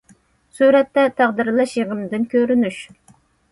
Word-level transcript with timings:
سۈرەتتە: 0.59 1.03
تەقدىرلەش 1.19 1.77
يىغىندىن 1.81 2.27
كۆرۈنۈش. 2.35 2.83